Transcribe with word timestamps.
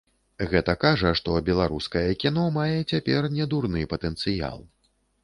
Гэта 0.51 0.73
кажа, 0.83 1.11
што 1.19 1.35
беларускае 1.49 2.03
кіно 2.23 2.45
мае 2.57 2.79
цяпер 2.93 3.29
недурны 3.37 3.85
патэнцыял. 3.93 4.57